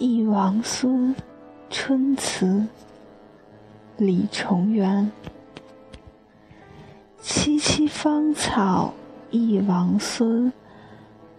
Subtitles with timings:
[0.00, 1.14] 忆王孙，
[1.68, 2.66] 春词，
[3.98, 5.12] 李重元。
[7.22, 8.94] 萋萋芳草
[9.30, 10.50] 忆王孙，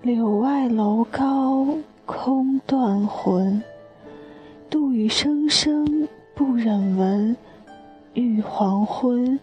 [0.04, 1.70] 柳外楼高
[2.06, 3.64] 空断魂。
[4.70, 7.36] 杜宇声声不忍闻，
[8.14, 9.40] 欲黄昏，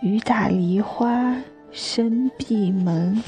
[0.00, 1.42] 雨打梨花
[1.72, 3.20] 深闭门。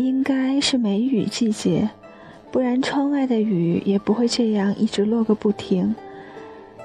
[0.00, 1.90] 应该是梅雨季节，
[2.50, 5.94] 不然窗外的雨也不会这样一直落个不停。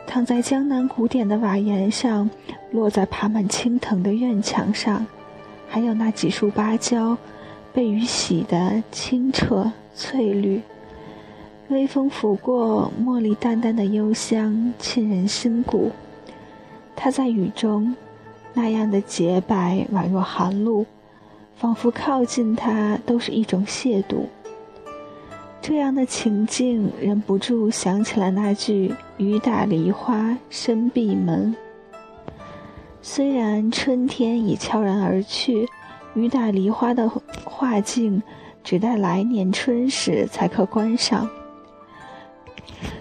[0.05, 2.29] 躺在江南古典的瓦檐上，
[2.71, 5.05] 落在爬满青藤的院墙上，
[5.69, 7.17] 还有那几束芭蕉，
[7.71, 10.61] 被雨洗得清澈翠绿。
[11.69, 15.89] 微风拂过，茉莉淡淡的幽香沁人心骨。
[16.97, 17.95] 它在雨中，
[18.53, 20.85] 那样的洁白，宛若寒露。
[21.55, 24.27] 仿佛靠近他都是一种亵渎。
[25.61, 31.55] 这样的情境，忍不住想起了那句“雨打梨花深闭门”。
[33.01, 35.67] 虽然春天已悄然而去，
[36.13, 37.09] 雨打梨花的
[37.45, 38.21] 画境
[38.63, 41.27] 只待来年春时才可观赏。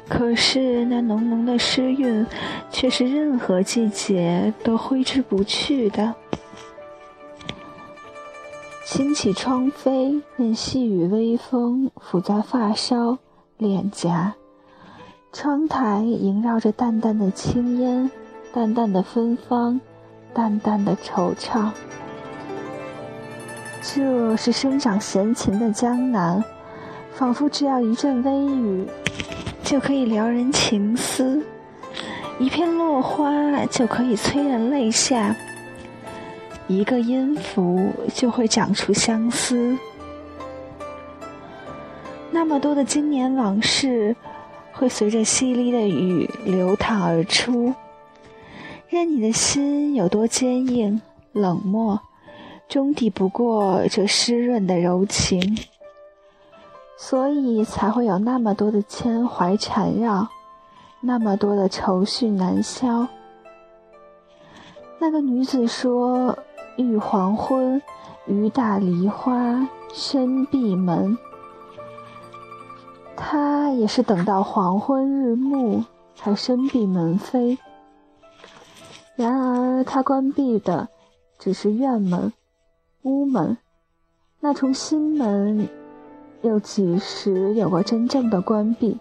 [0.09, 2.27] 可是那浓浓的诗韵，
[2.71, 6.15] 却是任何季节都挥之不去的。
[8.97, 13.19] 轻启窗扉，任细雨微风拂在发梢、
[13.59, 14.33] 脸颊。
[15.33, 18.09] 窗台萦绕着淡淡的青烟，
[18.53, 19.81] 淡淡的芬芳，
[20.33, 21.71] 淡淡的惆怅。
[23.83, 26.45] 这是生长闲情的江南，
[27.15, 28.87] 仿佛只要一阵微雨，
[29.65, 31.43] 就可以撩人情思；
[32.39, 35.35] 一片落花，就可以催人泪下。
[36.67, 39.77] 一个音符就会长出相思，
[42.31, 44.17] 那么多的经年往事
[44.73, 47.75] 会随着淅沥的雨流淌而出。
[48.89, 51.03] 任你的心有多坚硬
[51.33, 52.01] 冷漠，
[52.67, 55.59] 终抵不过这湿润的柔情。
[56.97, 60.29] 所以才会有那么多的牵怀缠绕，
[61.03, 63.07] 那么多的愁绪难消。
[64.99, 66.39] 那个女子说。
[66.77, 67.81] 欲黄昏，
[68.27, 71.17] 雨打梨花深闭门。
[73.17, 75.85] 他也是等到黄昏日暮，
[76.17, 77.57] 才深闭门扉。
[79.17, 80.89] 然而他关闭的
[81.39, 82.33] 只是院门、
[83.03, 83.57] 屋门，
[84.41, 85.69] 那重心门，
[86.43, 88.99] 又几时有过真正的关闭？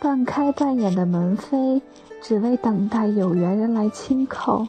[0.00, 1.82] 半开半掩的门扉，
[2.22, 4.66] 只为等待有缘人来轻叩。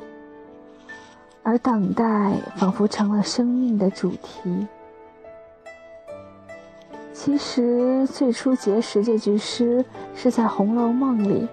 [1.47, 4.67] 而等待仿佛成了生命的主题。
[7.13, 11.47] 其实最初结识这句诗是在《红楼梦》里，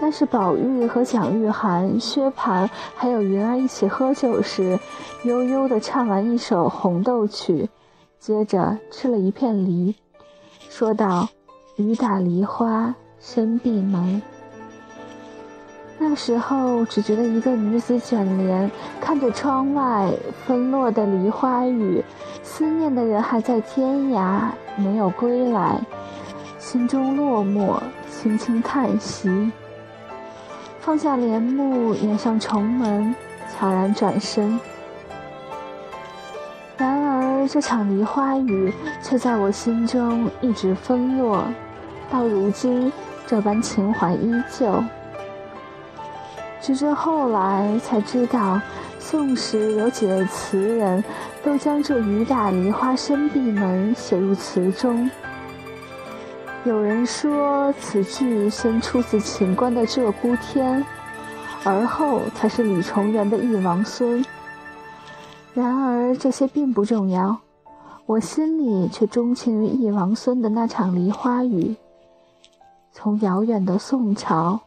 [0.00, 4.78] 那是宝玉和蒋玉菡、薛蟠还有云儿一起喝酒时，
[5.24, 7.64] 悠悠地唱完一首《红豆曲》，
[8.20, 9.96] 接着吃了一片梨，
[10.68, 11.28] 说道
[11.74, 14.22] ：“雨打梨花深闭门。”
[15.96, 20.12] 那时候只觉得一个女子卷帘看着窗外
[20.44, 22.04] 纷落的梨花雨，
[22.42, 24.42] 思念的人还在天涯
[24.76, 25.80] 没有归来，
[26.58, 27.78] 心中落寞，
[28.10, 29.50] 轻轻叹息，
[30.80, 33.14] 放下帘幕，掩上重门，
[33.56, 34.58] 悄然转身。
[36.76, 41.44] 然而这场梨花雨却在我心中一直纷落，
[42.10, 42.92] 到如今
[43.26, 44.82] 这般情怀依旧。
[46.64, 48.58] 直至后来才知道，
[48.98, 51.04] 宋时有几位词人，
[51.44, 55.10] 都将这“雨打梨花深闭门”写入词中。
[56.64, 60.80] 有人说，此句先出自秦观的《鹧鸪天》，
[61.64, 64.24] 而后才是李重元的《忆王孙》。
[65.52, 67.36] 然而这些并不重要，
[68.06, 71.76] 我心里却钟情于忆王孙的那场梨花雨，
[72.90, 74.60] 从遥远的宋朝，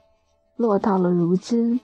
[0.57, 1.81] 落到了如今。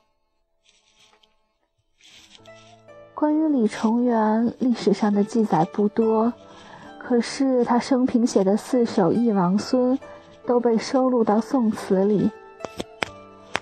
[3.23, 6.33] 关于李重元，历史上的记载不多，
[6.99, 9.97] 可是他生平写的四首《忆王孙》
[10.45, 12.29] 都被收录到宋词里，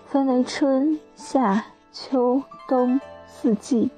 [0.07, 3.91] 分为春夏秋冬四季，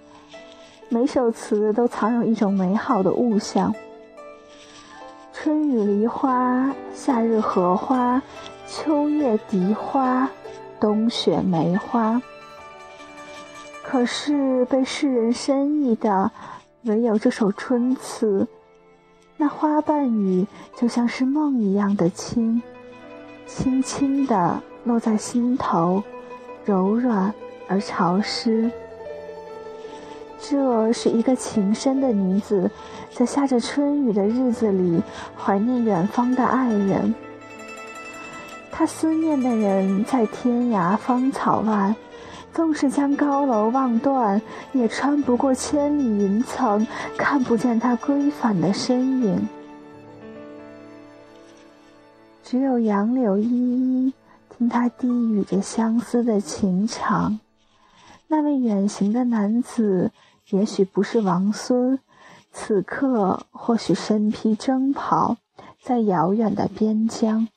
[0.89, 3.73] 每首词都藏有一种美好的物象：
[5.31, 8.21] 春雨梨花，夏日荷花，
[8.67, 10.29] 秋月荻花，
[10.81, 12.21] 冬雪梅花。
[13.83, 16.31] 可是被世人深意的，
[16.83, 18.47] 唯有这首春词。
[19.37, 22.61] 那花瓣雨就像是梦一样的轻，
[23.45, 26.01] 轻轻地落在心头，
[26.65, 27.33] 柔软
[27.67, 28.71] 而潮湿。
[30.39, 32.71] 这是一个情深的女子，
[33.11, 35.01] 在下着春雨的日子里，
[35.37, 37.13] 怀念远方的爱人。
[38.71, 41.95] 她思念的人在天涯芳草外，
[42.53, 44.41] 纵是将高楼望断，
[44.71, 46.85] 也穿不过千里云层，
[47.17, 49.47] 看不见他归返的身影。
[52.43, 54.13] 只有杨柳依依，
[54.49, 57.39] 听他低语着相思的情长。
[58.27, 60.11] 那位远行的男子。
[60.49, 61.99] 也许不是王孙，
[62.51, 65.37] 此刻或许身披征袍，
[65.81, 67.47] 在遥远的边疆；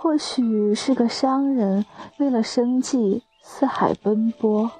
[0.00, 1.84] 或许是个商人，
[2.18, 4.70] 为了生计四海奔波；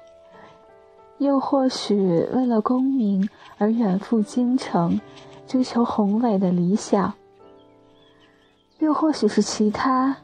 [1.17, 3.27] 又或许为了功名
[3.57, 5.01] 而远赴京城，
[5.45, 7.11] 追求宏伟的理想；
[8.79, 10.15] 又或许是其他。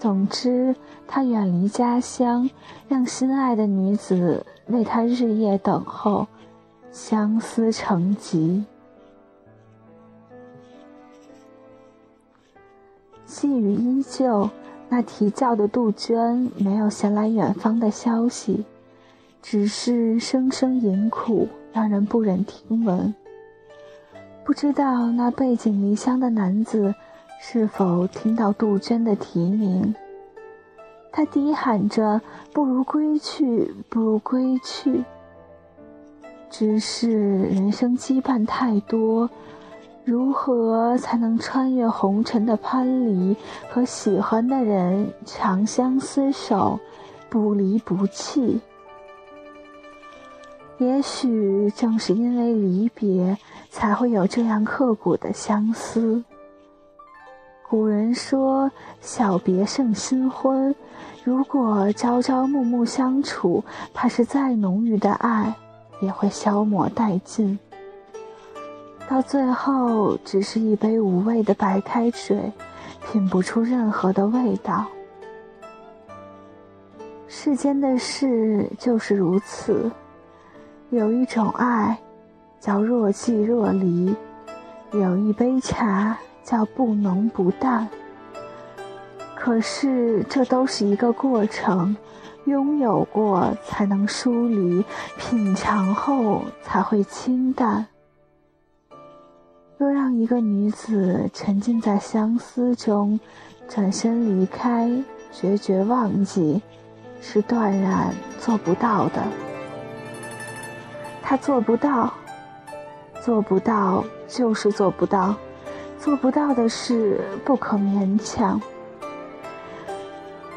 [0.00, 0.74] 总之，
[1.06, 2.50] 他远离家乡，
[2.88, 6.26] 让心爱的女子为他日夜等候，
[6.90, 8.64] 相思成疾。
[13.28, 14.48] 细雨依旧，
[14.88, 18.64] 那啼叫的杜鹃没有衔来远方的消息，
[19.42, 23.14] 只是声声吟苦，让人不忍听闻。
[24.44, 26.94] 不知道那背井离乡的男子。
[27.40, 29.94] 是否听到杜鹃的啼鸣？
[31.12, 32.20] 他低喊着
[32.52, 35.04] ：“不如归去，不如归去。”
[36.50, 37.12] 只是
[37.44, 39.30] 人生羁绊太多，
[40.08, 43.36] 如何才能穿越红尘的藩篱，
[43.68, 46.80] 和喜欢的人长相厮守，
[47.28, 48.58] 不离不弃？
[50.78, 53.36] 也许正是因为离别，
[53.68, 56.24] 才会有这样刻骨的相思。
[57.68, 58.70] 古人说
[59.02, 60.74] ：“小别胜新婚。”
[61.22, 63.62] 如果朝朝暮暮相处，
[63.92, 65.54] 怕是再浓郁的爱
[66.00, 67.58] 也会消磨殆尽，
[69.08, 72.52] 到最后只是一杯无味的白开水，
[73.10, 74.84] 品不出任何的味道。
[77.26, 79.90] 世间的事就是如此，
[80.90, 81.98] 有一种爱，
[82.60, 84.14] 叫若即若离；
[84.92, 86.16] 有一杯茶。
[86.44, 87.86] 叫不浓不淡，
[89.36, 91.94] 可是这都是一个过程，
[92.46, 94.82] 拥有过才能疏离，
[95.18, 97.86] 品尝后才会清淡。
[99.78, 103.20] 若让一个女子沉浸在相思中，
[103.68, 104.90] 转身离开，
[105.30, 106.60] 决绝忘记，
[107.20, 109.22] 是断然做不到的。
[111.22, 112.12] 她做不到，
[113.24, 115.36] 做不到，就是做不到。
[115.96, 118.60] 做不到的事不可勉强。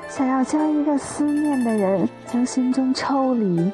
[0.09, 3.71] 想要将一个思念的人将心中抽离，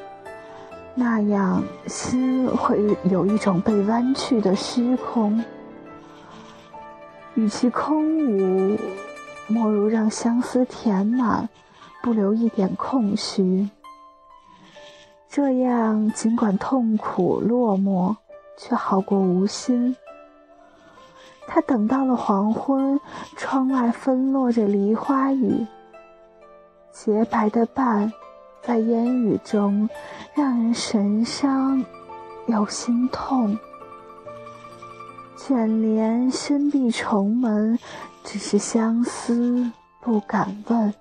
[0.98, 5.44] 那样心会有一种被弯曲的虚空。
[7.34, 8.76] 与其空无，
[9.46, 11.48] 莫如让相思填满，
[12.02, 13.68] 不留一点空虚。
[15.28, 18.16] 这样尽管痛苦落寞，
[18.56, 19.94] 却好过无心。
[21.46, 22.98] 他等到了黄昏，
[23.36, 25.64] 窗外纷落着梨花雨，
[26.90, 28.12] 洁白的瓣
[28.68, 29.88] 在烟雨中，
[30.34, 31.82] 让人神伤
[32.48, 33.58] 又心痛。
[35.38, 37.78] 卷帘深闭重门，
[38.24, 39.72] 只是相思
[40.02, 40.92] 不敢问。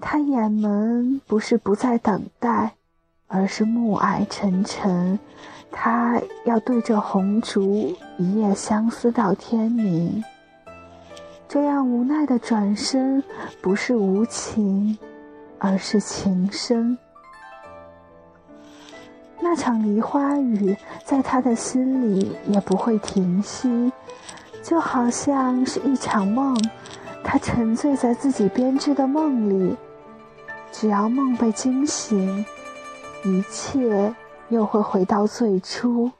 [0.00, 2.72] 他掩门不是不再等待，
[3.28, 5.20] 而是暮霭沉沉。
[5.70, 10.24] 他要对着红烛一夜相思到天明，
[11.54, 13.22] 这样无奈的转身，
[13.62, 14.98] 不是无情，
[15.60, 16.98] 而是情深。
[19.38, 23.92] 那场梨花雨在他的心里也不会停息，
[24.64, 26.58] 就好像是一场梦，
[27.22, 29.76] 他沉醉在自己编织的梦里，
[30.72, 32.44] 只要梦被惊醒，
[33.24, 34.12] 一切。
[34.48, 36.10] 又会回到最初，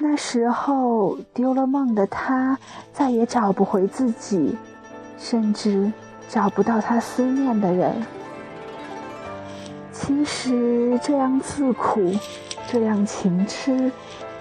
[0.00, 2.58] 那时候丢了梦的他，
[2.92, 4.56] 再也找不回自己，
[5.18, 5.92] 甚至
[6.28, 7.94] 找不到他思念的人。
[9.92, 12.12] 其实这样自苦，
[12.66, 13.90] 这样情痴，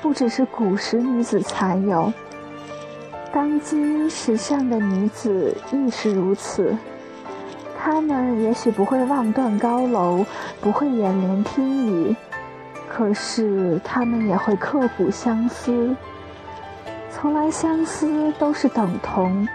[0.01, 2.11] 不只是古时女子才有，
[3.31, 6.75] 当今时尚的女子亦是如此。
[7.79, 10.25] 她们也许不会望断高楼，
[10.59, 12.15] 不会眼帘听雨，
[12.95, 15.95] 可是他们也会刻骨相思。
[17.11, 19.47] 从来相思都是等同，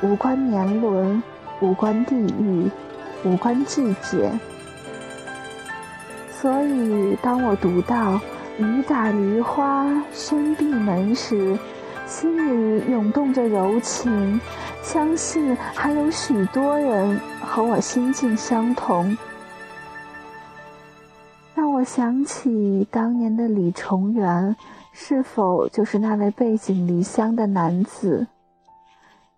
[0.00, 1.22] 无关年轮，
[1.60, 2.70] 无关地域，
[3.24, 4.30] 无关季节。
[6.30, 8.18] 所以，当我读到
[8.58, 11.58] “雨打梨花深闭门”时，
[12.06, 14.40] 心里涌动着柔情，
[14.82, 19.18] 相信还有许多人和我心境相同，
[21.78, 24.56] 我想起当年的李重元，
[24.90, 28.26] 是否就是那位背井离乡的男子？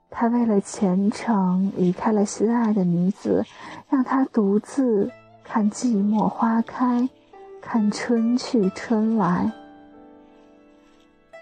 [0.09, 3.45] 他为了前程离开了心爱的女子，
[3.91, 5.11] 让她独自
[5.45, 7.07] 看寂寞花开，
[7.61, 9.53] 看春去春来。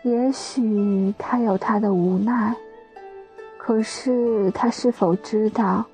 [0.02, 2.56] 也许他有他的无奈，
[3.56, 5.86] 可是他是否知道，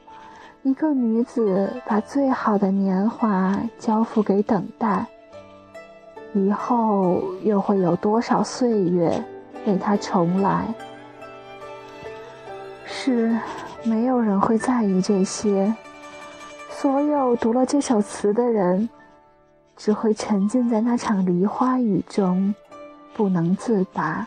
[0.65, 5.07] 一个女子把最好的年华交付给等待，
[6.33, 9.23] 以后又会有多少岁月
[9.67, 10.65] 为她重来？
[12.87, 13.39] 是，
[13.83, 15.71] 没有人会在意这些。
[16.71, 18.89] 所有读了这首词的人，
[19.77, 22.55] 只会沉浸在那场梨花雨中。
[23.13, 24.27] 不能自拔。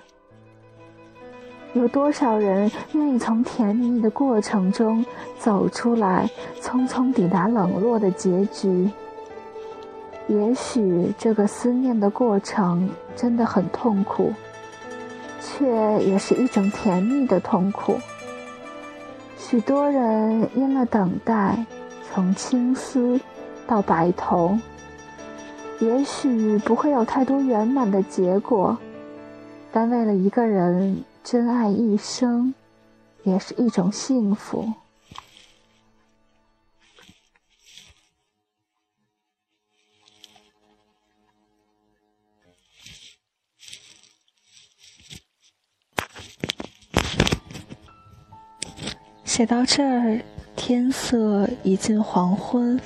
[1.78, 5.06] 有多少人愿意从甜蜜的过程中
[5.38, 6.28] 走出来，
[6.60, 8.90] 匆匆抵达冷落的结局？
[10.28, 14.34] 也许这个思念的过程真的很痛苦，
[15.40, 15.68] 却
[16.04, 17.96] 也是一种甜蜜的痛苦。
[19.38, 21.64] 许多人因了等待，
[22.10, 23.20] 从青丝
[23.68, 24.58] 到白头。
[25.80, 28.76] 也许不会有太多圆满的结果，
[29.72, 32.54] 但为了一个人真爱一生，
[33.26, 34.72] 也是一种幸福。
[49.26, 50.22] 写到这儿，
[50.56, 52.80] 天色已近黄昏，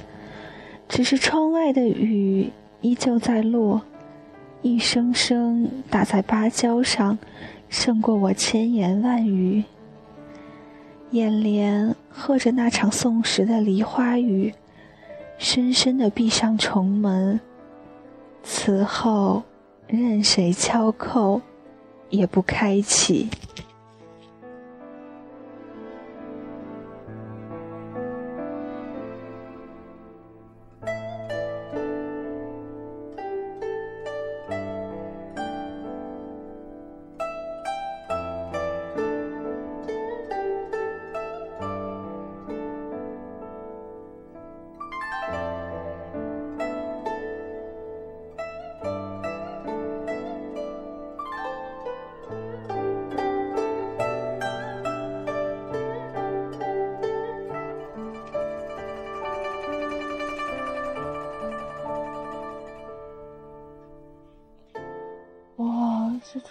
[0.89, 2.51] 只是窗外的雨。
[2.81, 3.83] 依旧在落，
[4.63, 7.19] 一声声打在芭蕉上，
[7.71, 9.63] 胜过我千言万语。
[11.11, 14.53] 眼帘和着那场送时的梨花雨，
[15.37, 17.39] 深深的闭上重门。
[18.43, 19.41] 此后，
[19.87, 21.41] 任谁敲扣，
[22.09, 23.29] 也不开启。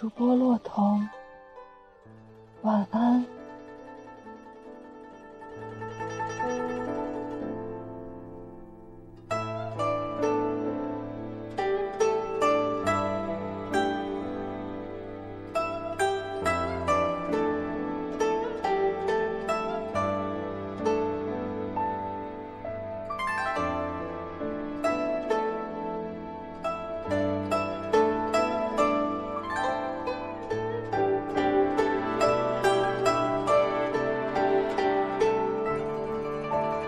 [0.01, 1.07] 主播洛彤，